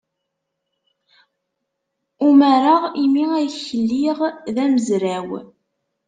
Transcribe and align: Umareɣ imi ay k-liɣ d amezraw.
Umareɣ 2.27 2.81
imi 3.03 3.25
ay 3.37 3.49
k-liɣ 3.63 4.19
d 4.55 4.57
amezraw. 4.65 5.27